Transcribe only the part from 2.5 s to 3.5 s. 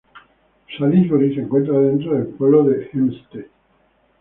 de Hempstead.